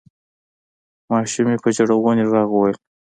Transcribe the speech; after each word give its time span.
ماشومې 1.09 1.55
په 1.63 1.69
ژړغوني 1.75 2.23
غږ 2.31 2.47
وویل: 2.53 2.77